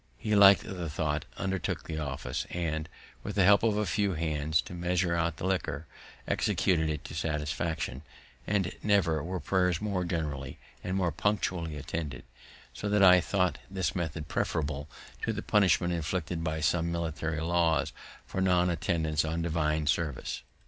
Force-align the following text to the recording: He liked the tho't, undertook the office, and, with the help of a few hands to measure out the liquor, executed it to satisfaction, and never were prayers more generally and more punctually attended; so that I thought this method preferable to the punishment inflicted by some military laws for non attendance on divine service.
He 0.17 0.35
liked 0.35 0.63
the 0.63 0.87
tho't, 0.89 1.25
undertook 1.37 1.83
the 1.83 1.99
office, 1.99 2.47
and, 2.49 2.89
with 3.21 3.35
the 3.35 3.43
help 3.43 3.61
of 3.61 3.77
a 3.77 3.85
few 3.85 4.13
hands 4.15 4.59
to 4.63 4.73
measure 4.73 5.15
out 5.15 5.37
the 5.37 5.45
liquor, 5.45 5.85
executed 6.27 6.89
it 6.89 7.05
to 7.05 7.13
satisfaction, 7.13 8.01
and 8.47 8.71
never 8.81 9.23
were 9.23 9.39
prayers 9.39 9.79
more 9.79 10.03
generally 10.03 10.57
and 10.83 10.97
more 10.97 11.11
punctually 11.11 11.77
attended; 11.77 12.23
so 12.73 12.89
that 12.89 13.03
I 13.03 13.21
thought 13.21 13.59
this 13.69 13.95
method 13.95 14.27
preferable 14.27 14.89
to 15.21 15.33
the 15.33 15.43
punishment 15.43 15.93
inflicted 15.93 16.43
by 16.43 16.61
some 16.61 16.91
military 16.91 17.39
laws 17.39 17.93
for 18.25 18.41
non 18.41 18.71
attendance 18.71 19.23
on 19.23 19.43
divine 19.43 19.85
service. 19.85 20.41